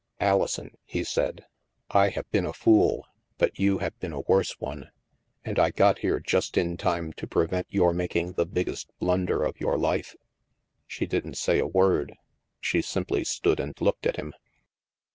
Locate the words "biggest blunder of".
8.47-9.59